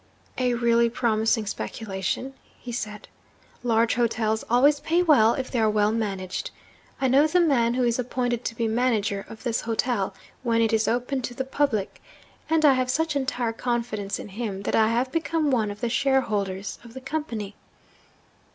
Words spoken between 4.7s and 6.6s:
pay well, if they are well managed.